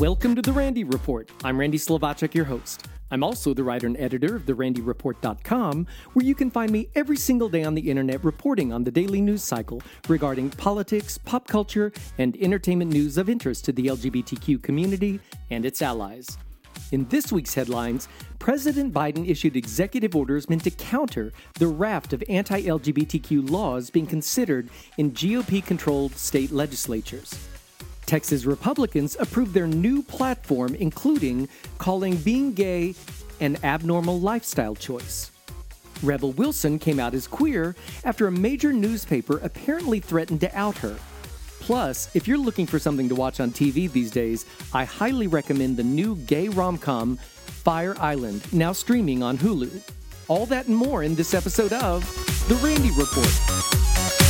[0.00, 1.30] Welcome to the Randy Report.
[1.42, 2.86] I'm Randy Slovacek, your host.
[3.10, 7.48] I'm also the writer and editor of therandyreport.com, where you can find me every single
[7.48, 12.36] day on the internet reporting on the daily news cycle regarding politics, pop culture, and
[12.42, 15.18] entertainment news of interest to the LGBTQ community
[15.48, 16.36] and its allies.
[16.92, 18.06] In this week's headlines,
[18.38, 24.06] President Biden issued executive orders meant to counter the raft of anti LGBTQ laws being
[24.06, 27.48] considered in GOP controlled state legislatures.
[28.06, 32.94] Texas Republicans approved their new platform, including calling being gay
[33.40, 35.30] an abnormal lifestyle choice.
[36.02, 37.74] Rebel Wilson came out as queer
[38.04, 40.96] after a major newspaper apparently threatened to out her.
[41.60, 45.76] Plus, if you're looking for something to watch on TV these days, I highly recommend
[45.76, 49.80] the new gay rom com Fire Island, now streaming on Hulu.
[50.28, 52.04] All that and more in this episode of
[52.48, 54.25] The Randy Report.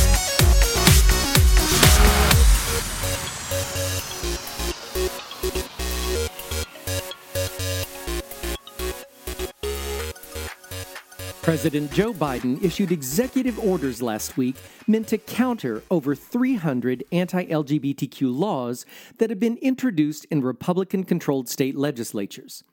[11.47, 18.37] President Joe Biden issued executive orders last week meant to counter over 300 anti LGBTQ
[18.37, 18.85] laws
[19.19, 22.65] that have been introduced in Republican controlled state legislatures.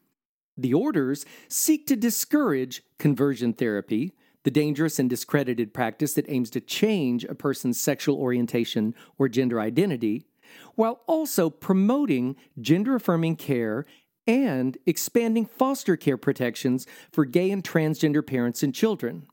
[0.57, 4.11] The orders seek to discourage conversion therapy,
[4.43, 9.61] the dangerous and discredited practice that aims to change a person's sexual orientation or gender
[9.61, 10.27] identity,
[10.75, 13.87] while also promoting gender affirming care
[14.27, 19.27] and expanding foster care protections for gay and transgender parents and children.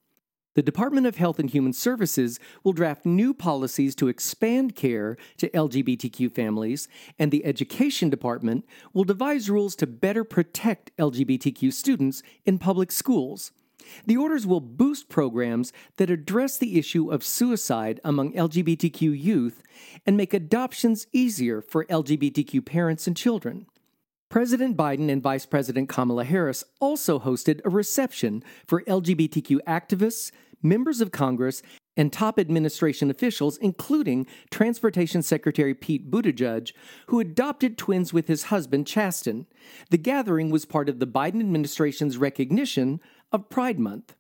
[0.54, 5.50] The Department of Health and Human Services will draft new policies to expand care to
[5.50, 12.60] LGBTQ families, and the Education Department will devise rules to better protect LGBTQ students in
[12.60, 13.54] public schools.
[14.06, 19.64] The orders will boost programs that address the issue of suicide among LGBTQ youth
[20.06, 23.68] and make adoptions easier for LGBTQ parents and children.
[24.32, 30.32] President Biden and Vice President Kamala Harris also hosted a reception for LGBTQ activists,
[30.64, 31.62] members of Congress,
[31.98, 36.72] and top administration officials, including Transportation Secretary Pete Buttigieg,
[37.08, 39.48] who adopted twins with his husband, Chasten.
[39.90, 43.02] The gathering was part of the Biden administration's recognition
[43.34, 44.16] of Pride Month.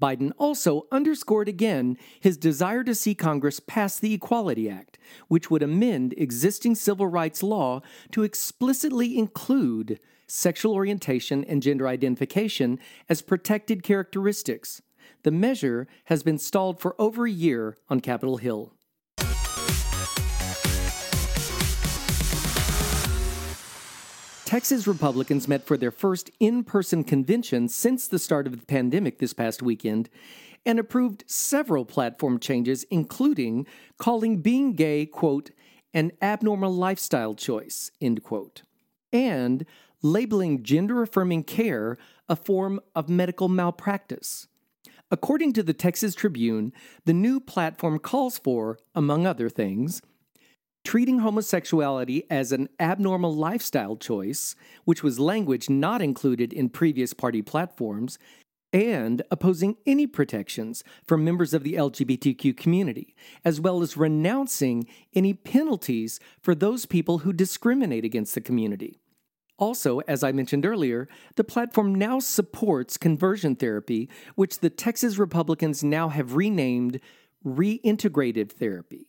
[0.00, 5.62] Biden also underscored again his desire to see Congress pass the Equality Act, which would
[5.62, 12.78] amend existing civil rights law to explicitly include sexual orientation and gender identification
[13.08, 14.80] as protected characteristics.
[15.22, 18.72] The measure has been stalled for over a year on Capitol Hill.
[24.50, 29.20] Texas Republicans met for their first in person convention since the start of the pandemic
[29.20, 30.10] this past weekend
[30.66, 33.64] and approved several platform changes, including
[33.96, 35.52] calling being gay, quote,
[35.94, 38.62] an abnormal lifestyle choice, end quote,
[39.12, 39.64] and
[40.02, 41.96] labeling gender affirming care
[42.28, 44.48] a form of medical malpractice.
[45.12, 46.72] According to the Texas Tribune,
[47.04, 50.02] the new platform calls for, among other things,
[50.84, 54.54] treating homosexuality as an abnormal lifestyle choice,
[54.84, 58.18] which was language not included in previous party platforms,
[58.72, 63.14] and opposing any protections for members of the LGBTQ community,
[63.44, 69.00] as well as renouncing any penalties for those people who discriminate against the community.
[69.58, 75.84] Also, as I mentioned earlier, the platform now supports conversion therapy, which the Texas Republicans
[75.84, 77.00] now have renamed
[77.44, 79.06] reintegrative therapy.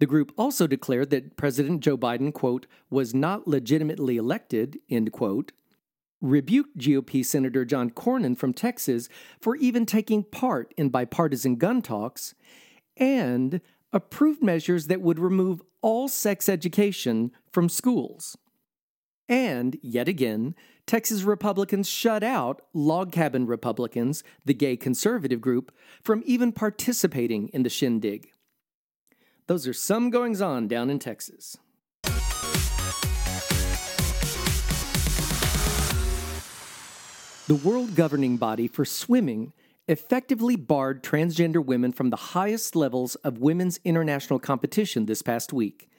[0.00, 5.52] The group also declared that President Joe Biden, quote, was not legitimately elected, end quote,
[6.22, 9.08] rebuked GOP Senator John Cornyn from Texas
[9.40, 12.34] for even taking part in bipartisan gun talks,
[12.96, 13.60] and
[13.92, 18.36] approved measures that would remove all sex education from schools.
[19.28, 20.54] And, yet again,
[20.86, 27.62] Texas Republicans shut out Log Cabin Republicans, the gay conservative group, from even participating in
[27.62, 28.30] the shindig.
[29.50, 31.56] Those are some goings on down in Texas.
[37.48, 39.52] The world governing body for swimming
[39.88, 45.90] effectively barred transgender women from the highest levels of women's international competition this past week.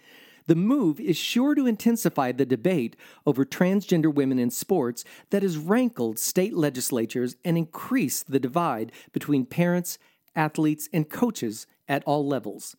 [0.48, 2.96] The move is sure to intensify the debate
[3.26, 9.46] over transgender women in sports that has rankled state legislatures and increased the divide between
[9.46, 10.00] parents,
[10.38, 12.78] athletes, and coaches at all levels.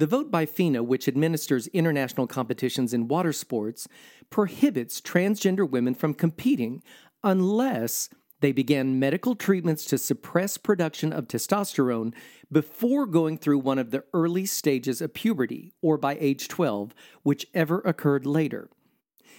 [0.00, 3.86] The vote by FINA, which administers international competitions in water sports,
[4.30, 6.82] prohibits transgender women from competing
[7.22, 8.08] unless
[8.40, 12.14] they began medical treatments to suppress production of testosterone
[12.50, 17.80] before going through one of the early stages of puberty, or by age 12, whichever
[17.80, 18.70] occurred later.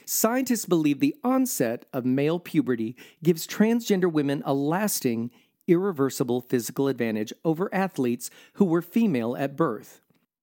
[0.05, 5.31] Scientists believe the onset of male puberty gives transgender women a lasting,
[5.67, 10.01] irreversible physical advantage over athletes who were female at birth.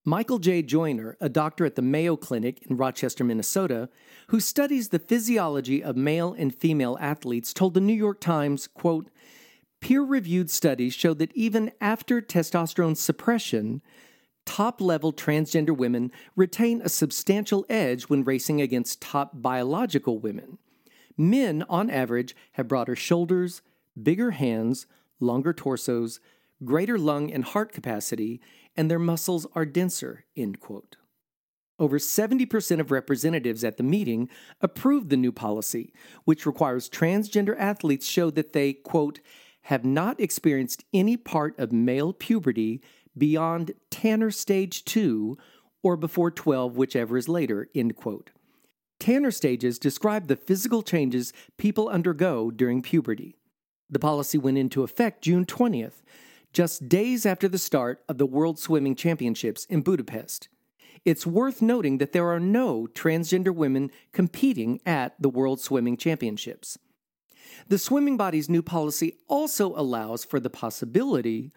[0.09, 0.63] Michael J.
[0.63, 3.91] Joyner, a doctor at the Mayo Clinic in Rochester, Minnesota,
[4.29, 9.11] who studies the physiology of male and female athletes, told the New York Times, quote,
[9.83, 13.83] Peer-reviewed studies show that even after testosterone suppression,
[14.47, 20.57] top-level transgender women retain a substantial edge when racing against top biological women.
[21.19, 23.61] Men, on average, have broader shoulders,
[24.03, 24.87] bigger hands,
[25.21, 26.19] longer torsos,
[26.65, 28.41] greater lung and heart capacity,
[28.79, 30.25] and their muscles are denser.
[30.37, 30.97] End quote.
[31.81, 34.29] Over 70% of representatives at the meeting
[34.61, 35.93] approved the new policy,
[36.25, 39.19] which requires transgender athletes show that they, quote,
[39.63, 42.81] have not experienced any part of male puberty
[43.17, 45.37] beyond Tanner stage 2
[45.83, 48.31] or before 12, whichever is later, end quote.
[49.01, 53.37] Tanner stages describe the physical changes people undergo during puberty.
[53.91, 56.03] The policy went into effect June 20th,
[56.59, 60.49] just days after the start of the World Swimming Championships in Budapest.
[61.05, 66.77] It's worth noting that there are no transgender women competing at the World Swimming Championships.
[67.69, 71.53] The swimming body's new policy also allows for the possibility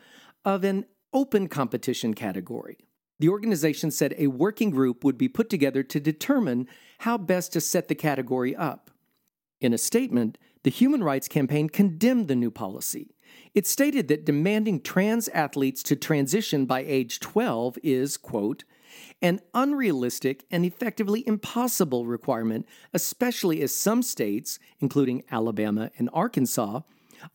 [0.45, 2.77] of an open competition category.
[3.17, 6.67] The organization said a working group would be put together to determine
[6.99, 8.91] how best to set the category up.
[9.59, 13.15] In a statement, the Human Rights Campaign condemned the new policy
[13.53, 18.63] it stated that demanding trans athletes to transition by age 12 is, quote,
[19.21, 26.81] an unrealistic and effectively impossible requirement, especially as some states, including Alabama and Arkansas,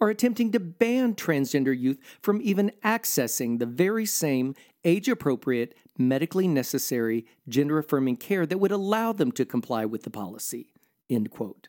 [0.01, 4.55] are attempting to ban transgender youth from even accessing the very same
[4.85, 10.11] age appropriate, medically necessary, gender affirming care that would allow them to comply with the
[10.11, 10.73] policy.
[11.09, 11.69] End quote.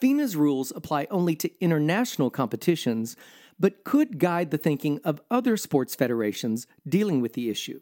[0.00, 3.16] FINA's rules apply only to international competitions,
[3.58, 7.80] but could guide the thinking of other sports federations dealing with the issue.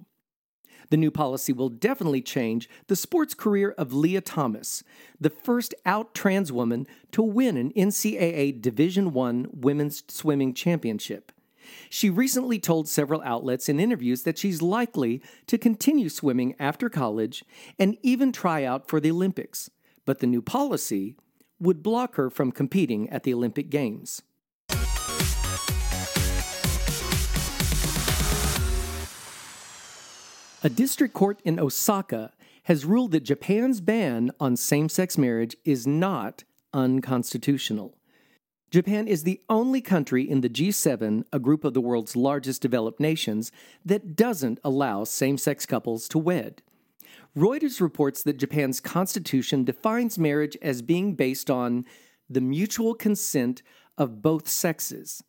[0.91, 4.85] The new policy will definitely change the sports career of Lia Thomas,
[5.21, 11.33] the first out trans woman to win an NCAA Division I women's swimming championship.
[11.91, 17.45] She recently told several outlets in interviews that she's likely to continue swimming after college
[17.79, 19.69] and even try out for the Olympics.
[20.05, 21.17] But the new policy
[21.61, 24.23] would block her from competing at the Olympic Games.
[30.63, 32.33] A district court in Osaka
[32.65, 36.43] has ruled that Japan's ban on same sex marriage is not
[36.73, 37.97] unconstitutional.
[38.71, 42.99] Japan is the only country in the G7, a group of the world's largest developed
[42.99, 43.53] nations,
[43.85, 46.63] that doesn't allow same sex couples to wed.
[47.37, 51.85] Reuters reports that Japan's constitution defines marriage as being based on
[52.31, 53.63] the mutual consent
[53.99, 55.23] of both sexes.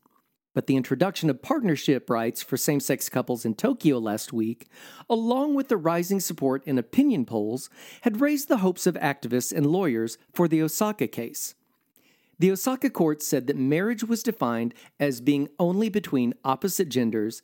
[0.53, 4.69] But the introduction of partnership rights for same sex couples in Tokyo last week,
[5.09, 7.69] along with the rising support in opinion polls,
[8.01, 11.55] had raised the hopes of activists and lawyers for the Osaka case.
[12.39, 17.41] The Osaka court said that marriage was defined as being only between opposite genders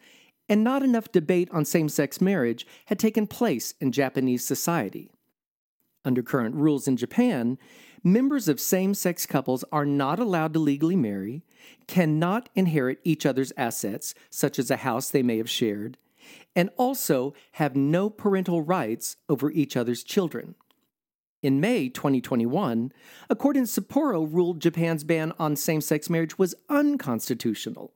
[0.50, 5.12] and not enough debate on same sex marriage had taken place in Japanese society.
[6.06, 7.58] Under current rules in Japan,
[8.04, 11.44] members of same sex couples are not allowed to legally marry,
[11.88, 15.98] cannot inherit each other's assets, such as a house they may have shared,
[16.56, 20.56] and also have no parental rights over each other's children.
[21.42, 22.94] In May 2021,
[23.30, 27.94] a court in Sapporo ruled Japan's ban on same sex marriage was unconstitutional.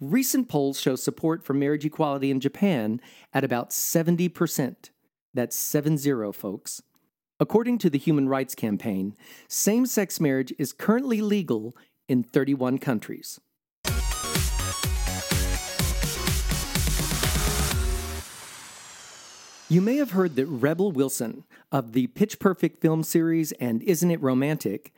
[0.00, 3.00] Recent polls show support for marriage equality in Japan
[3.32, 4.90] at about 70%.
[5.32, 6.82] That's 7 0, folks.
[7.38, 11.76] According to the Human Rights Campaign, same sex marriage is currently legal
[12.08, 13.40] in 31 countries.
[19.68, 24.10] You may have heard that Rebel Wilson of the Pitch Perfect film series and Isn't
[24.10, 24.92] It Romantic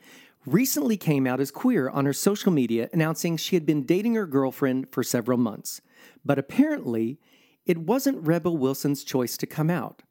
[0.45, 4.25] recently came out as queer on her social media, announcing she had been dating her
[4.25, 5.81] girlfriend for several months.
[6.23, 7.19] But apparently,
[7.65, 10.03] it wasn't Rebel Wilson's choice to come out.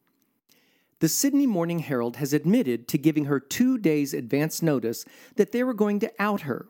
[1.00, 5.04] The Sydney Morning Herald has admitted to giving her two days advance notice
[5.36, 6.68] that they were going to out her,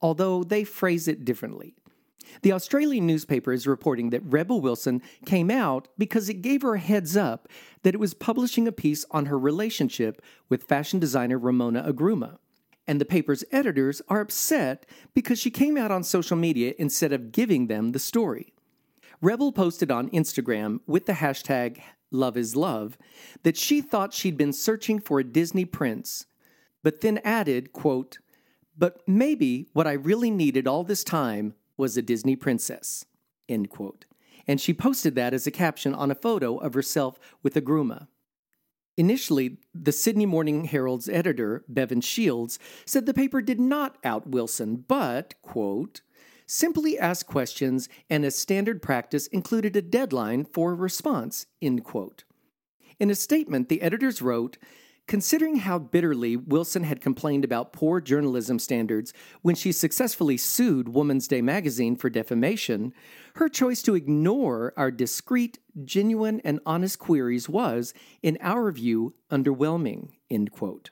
[0.00, 1.74] although they phrase it differently.
[2.42, 6.80] The Australian newspaper is reporting that Rebel Wilson came out because it gave her a
[6.80, 7.48] heads up
[7.82, 12.38] that it was publishing a piece on her relationship with fashion designer Ramona Agruma
[12.86, 17.32] and the paper's editors are upset because she came out on social media instead of
[17.32, 18.52] giving them the story.
[19.20, 22.96] Rebel posted on Instagram with the hashtag Love is Love,
[23.42, 26.26] that she thought she'd been searching for a Disney prince,
[26.82, 28.18] but then added, quote,
[28.78, 33.04] but maybe what I really needed all this time was a Disney princess,
[33.48, 34.04] end quote.
[34.46, 38.06] And she posted that as a caption on a photo of herself with Agruma.
[38.96, 44.84] Initially, the Sydney Morning Herald's editor, Bevan Shields, said the paper did not out Wilson,
[44.88, 46.00] but, quote,
[46.46, 52.24] simply asked questions and as standard practice included a deadline for a response, end quote.
[52.98, 54.56] In a statement, the editors wrote,
[55.06, 61.28] Considering how bitterly Wilson had complained about poor journalism standards when she successfully sued Woman's
[61.28, 62.92] Day magazine for defamation,
[63.36, 70.10] her choice to ignore our discreet, genuine, and honest queries was, in our view, underwhelming.
[70.28, 70.90] End quote.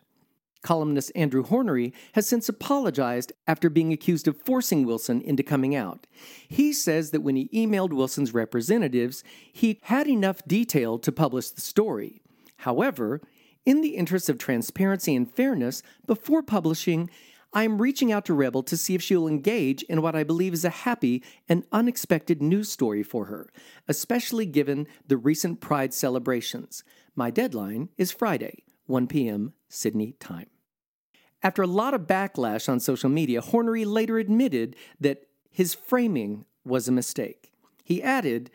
[0.62, 6.06] Columnist Andrew Hornery has since apologized after being accused of forcing Wilson into coming out.
[6.48, 11.60] He says that when he emailed Wilson's representatives, he had enough detail to publish the
[11.60, 12.22] story.
[12.58, 13.20] However,
[13.64, 17.10] in the interest of transparency and fairness, before publishing,
[17.52, 20.24] I am reaching out to Rebel to see if she will engage in what I
[20.24, 23.48] believe is a happy and unexpected news story for her,
[23.86, 26.82] especially given the recent Pride celebrations.
[27.14, 29.52] My deadline is Friday, 1 p.m.
[29.68, 30.48] Sydney time.
[31.44, 36.88] After a lot of backlash on social media, Hornery later admitted that his framing was
[36.88, 37.52] a mistake.
[37.84, 38.50] He added,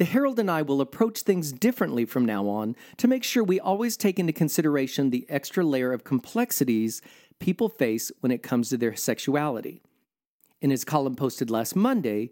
[0.00, 3.60] the Herald and I will approach things differently from now on to make sure we
[3.60, 7.02] always take into consideration the extra layer of complexities
[7.38, 9.82] people face when it comes to their sexuality.
[10.62, 12.30] In his column posted last Monday,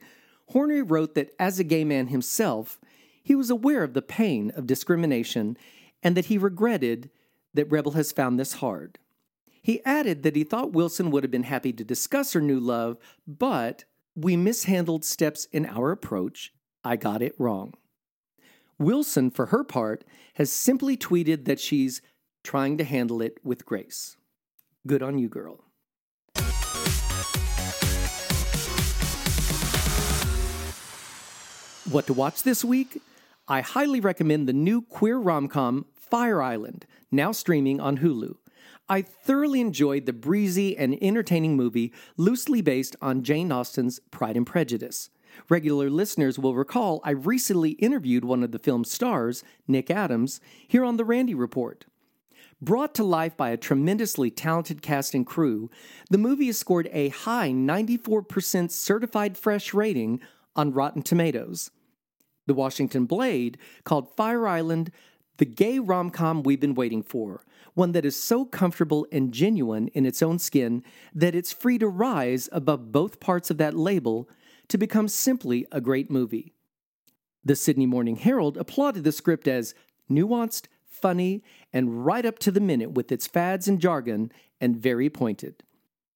[0.55, 2.81] Hornery wrote that as a gay man himself,
[3.23, 5.59] he was aware of the pain of discrimination
[6.03, 7.11] and that he regretted
[7.53, 8.99] that Rebel has found this hard.
[9.61, 12.97] He added that he thought Wilson would have been happy to discuss her new love,
[13.27, 13.85] but
[14.17, 16.55] we mishandled steps in our approach
[16.85, 17.75] I got it wrong.
[18.79, 20.05] Wilson, for her part,
[20.35, 22.01] has simply tweeted that she's
[22.45, 24.17] trying to handle it with grace.
[24.87, 25.65] Good on you, girl.
[31.91, 33.01] What to watch this week?
[33.49, 38.37] I highly recommend the new queer rom com Fire Island, now streaming on Hulu.
[38.89, 44.47] I thoroughly enjoyed the breezy and entertaining movie loosely based on Jane Austen's Pride and
[44.47, 45.11] Prejudice.
[45.49, 50.85] Regular listeners will recall I recently interviewed one of the film's stars, Nick Adams, here
[50.85, 51.85] on the Randy Report.
[52.61, 55.71] Brought to life by a tremendously talented cast and crew,
[56.11, 60.21] the movie has scored a high 94% certified fresh rating
[60.57, 61.71] on Rotten Tomatoes.
[62.47, 64.91] The Washington Blade called Fire Island
[65.39, 69.89] the gay rom com we've been waiting for, one that is so comfortable and genuine
[69.89, 70.83] in its own skin
[71.15, 74.29] that it's free to rise above both parts of that label
[74.69, 76.55] to become simply a great movie.
[77.45, 79.75] The Sydney Morning Herald applauded the script as
[80.11, 85.09] nuanced, funny, and right up to the minute with its fads and jargon, and very
[85.09, 85.63] pointed.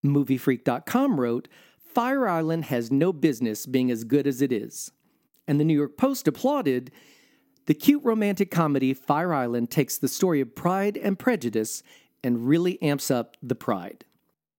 [0.04, 4.90] MovieFreak.com wrote, Fire Island has no business being as good as it is.
[5.47, 6.90] And the New York Post applauded,
[7.66, 11.82] the cute romantic comedy Fire Island takes the story of pride and prejudice
[12.25, 14.04] and really amps up the pride.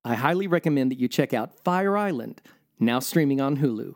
[0.06, 2.42] I highly recommend that you check out Fire Island,
[2.86, 3.96] now streaming on Hulu.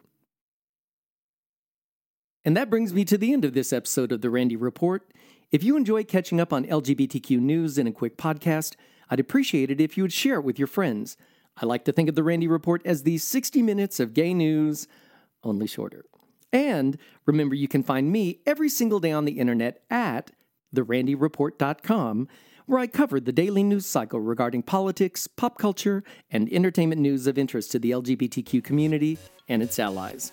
[2.46, 5.12] And that brings me to the end of this episode of The Randy Report.
[5.52, 8.76] If you enjoy catching up on LGBTQ news in a quick podcast,
[9.10, 11.18] I'd appreciate it if you would share it with your friends.
[11.62, 14.88] I like to think of The Randy Report as the 60 minutes of gay news,
[15.44, 16.06] only shorter.
[16.54, 20.32] And remember, you can find me every single day on the internet at
[20.76, 22.28] therandyreport.com
[22.68, 27.38] where I covered the daily news cycle regarding politics, pop culture, and entertainment news of
[27.38, 29.18] interest to the LGBTQ community
[29.50, 30.32] and its allies.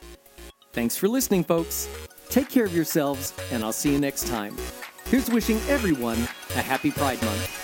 [0.72, 1.88] Thanks for listening, folks.
[2.28, 4.56] Take care of yourselves, and I'll see you next time.
[5.06, 6.18] Here's wishing everyone
[6.56, 7.63] a happy Pride Month.